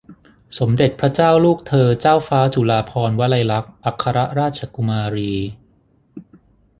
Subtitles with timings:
[0.59, 5.33] สมเด็จพระเจ้าลูกเธอเจ้าฟ้าจุฬาภรณวลัยลักษณ์ อัครราชกุมารี